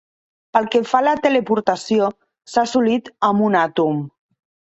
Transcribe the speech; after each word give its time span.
Pel 0.55 0.67
que 0.75 0.79
fa 0.91 1.01
a 1.03 1.05
la 1.07 1.11
teleportació, 1.25 2.09
s’ha 2.53 2.63
assolit, 2.69 3.13
amb 3.31 3.47
un 3.49 3.59
àtom. 3.63 4.01